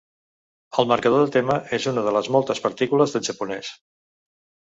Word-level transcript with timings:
El 0.83 0.87
marcador 0.91 1.25
de 1.25 1.33
tema 1.35 1.57
és 1.77 1.85
una 1.91 2.03
de 2.07 2.13
les 2.17 2.29
moltes 2.37 2.63
partícules 2.65 3.13
del 3.17 3.27
japonès. 3.27 3.73